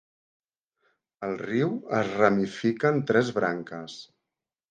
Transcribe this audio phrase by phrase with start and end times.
[1.27, 4.01] El riu es ramifica en tres branques.